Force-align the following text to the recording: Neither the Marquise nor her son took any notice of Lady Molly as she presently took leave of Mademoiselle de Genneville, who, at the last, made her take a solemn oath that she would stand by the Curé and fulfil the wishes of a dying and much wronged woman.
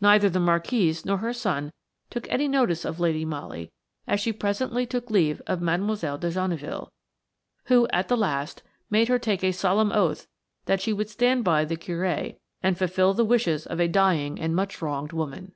Neither 0.00 0.30
the 0.30 0.38
Marquise 0.38 1.04
nor 1.04 1.16
her 1.18 1.32
son 1.32 1.72
took 2.08 2.30
any 2.30 2.46
notice 2.46 2.84
of 2.84 3.00
Lady 3.00 3.24
Molly 3.24 3.72
as 4.06 4.20
she 4.20 4.32
presently 4.32 4.86
took 4.86 5.10
leave 5.10 5.42
of 5.48 5.60
Mademoiselle 5.60 6.18
de 6.18 6.30
Genneville, 6.30 6.92
who, 7.64 7.88
at 7.88 8.06
the 8.06 8.16
last, 8.16 8.62
made 8.90 9.08
her 9.08 9.18
take 9.18 9.42
a 9.42 9.50
solemn 9.50 9.90
oath 9.90 10.28
that 10.66 10.80
she 10.80 10.92
would 10.92 11.10
stand 11.10 11.42
by 11.42 11.64
the 11.64 11.76
Curé 11.76 12.36
and 12.62 12.78
fulfil 12.78 13.12
the 13.12 13.24
wishes 13.24 13.66
of 13.66 13.80
a 13.80 13.88
dying 13.88 14.38
and 14.38 14.54
much 14.54 14.80
wronged 14.80 15.10
woman. 15.12 15.50